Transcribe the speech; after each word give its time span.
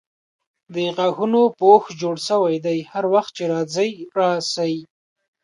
د 0.73 0.75
غاښونو 0.95 1.41
پوښ 1.59 1.83
جوړ 2.01 2.15
سوی 2.29 2.55
دی 2.65 2.77
هر 2.91 3.05
وخت 3.13 3.31
چې 3.37 3.43
راځئ 3.53 3.91
راسئ. 4.17 4.73